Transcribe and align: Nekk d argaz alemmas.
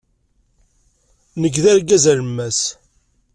Nekk 1.41 1.55
d 1.63 1.65
argaz 1.71 2.05
alemmas. 2.11 2.59